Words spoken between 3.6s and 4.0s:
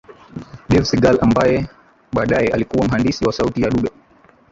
ya Dube